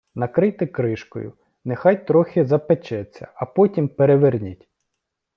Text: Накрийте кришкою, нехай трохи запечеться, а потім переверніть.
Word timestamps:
Накрийте 0.15 0.65
кришкою, 0.67 1.33
нехай 1.65 2.05
трохи 2.07 2.43
запечеться, 2.45 3.31
а 3.35 3.45
потім 3.45 3.87
переверніть. 3.87 4.69